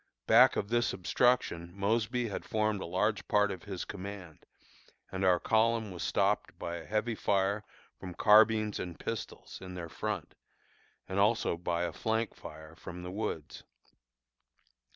Back 0.25 0.55
of 0.55 0.69
this 0.69 0.93
obstruction 0.93 1.73
Mosby 1.75 2.27
had 2.29 2.43
formed 2.43 2.81
a 2.81 2.87
large 2.87 3.27
part 3.27 3.51
of 3.51 3.65
his 3.65 3.85
command, 3.85 4.47
and 5.11 5.23
our 5.23 5.39
column 5.39 5.91
was 5.91 6.01
stopped 6.01 6.57
by 6.57 6.77
a 6.77 6.87
heavy 6.87 7.13
fire 7.13 7.63
from 7.99 8.15
carbines 8.15 8.79
and 8.79 8.97
pistols 8.99 9.59
in 9.61 9.75
their 9.75 9.89
front 9.89 10.33
and 11.07 11.19
also 11.19 11.55
by 11.55 11.83
a 11.83 11.93
flank 11.93 12.33
fire 12.33 12.75
from 12.75 13.03
the 13.03 13.11
woods. 13.11 13.63